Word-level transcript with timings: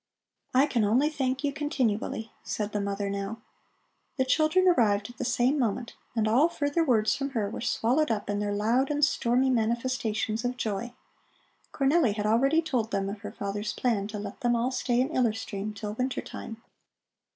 "I 0.55 0.65
can 0.65 0.83
only 0.83 1.09
thank 1.09 1.43
you 1.43 1.53
continually," 1.53 2.31
said 2.43 2.71
the 2.71 2.81
mother 2.81 3.07
now. 3.07 3.39
The 4.17 4.25
children 4.25 4.67
arrived 4.67 5.11
at 5.11 5.17
the 5.19 5.23
same 5.23 5.59
moment, 5.59 5.93
and 6.15 6.27
all 6.27 6.49
further 6.49 6.83
words 6.83 7.15
from 7.15 7.29
her 7.37 7.47
were 7.51 7.61
swallowed 7.61 8.09
up 8.09 8.27
in 8.27 8.39
their 8.39 8.51
loud 8.51 8.89
and 8.89 9.05
stormy 9.05 9.51
manifestations 9.51 10.43
of 10.43 10.57
joy. 10.57 10.95
Cornelli 11.71 12.13
had 12.15 12.25
already 12.25 12.63
told 12.63 12.89
them 12.89 13.09
of 13.09 13.19
her 13.21 13.31
father's 13.31 13.73
plan 13.73 14.07
to 14.07 14.17
let 14.17 14.39
them 14.39 14.55
all 14.55 14.71
stay 14.71 14.99
in 14.99 15.15
Iller 15.15 15.33
Stream 15.33 15.71
till 15.71 15.93
winter 15.93 16.21
time. 16.21 16.63